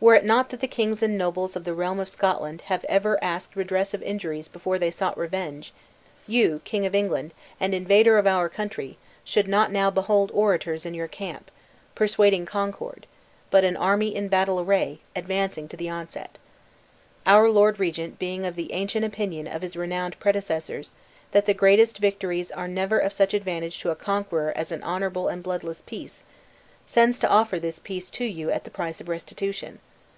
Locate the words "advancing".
15.16-15.66